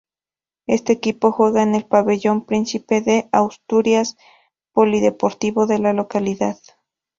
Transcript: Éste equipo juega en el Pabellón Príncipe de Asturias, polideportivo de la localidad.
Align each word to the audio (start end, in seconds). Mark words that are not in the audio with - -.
Éste 0.65 0.93
equipo 0.93 1.31
juega 1.31 1.61
en 1.61 1.75
el 1.75 1.85
Pabellón 1.85 2.47
Príncipe 2.47 3.01
de 3.01 3.29
Asturias, 3.31 4.17
polideportivo 4.73 5.67
de 5.67 5.77
la 5.77 5.93
localidad. 5.93 6.57